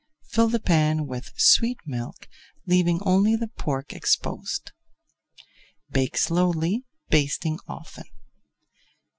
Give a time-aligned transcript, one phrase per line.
[0.29, 2.27] Fill the pan with sweet milk,
[2.65, 4.71] leaving only the pork exposed.
[5.91, 8.05] Bake slowly, basting often.